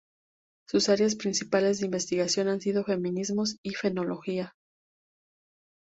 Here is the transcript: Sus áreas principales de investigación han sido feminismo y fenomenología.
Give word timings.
Sus 0.67 0.89
áreas 0.89 1.13
principales 1.13 1.77
de 1.79 1.85
investigación 1.85 2.47
han 2.47 2.59
sido 2.59 2.83
feminismo 2.83 3.43
y 3.61 3.75
fenomenología. 3.75 4.55